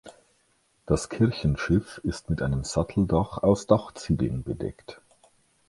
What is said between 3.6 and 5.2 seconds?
Dachziegeln bedeckt.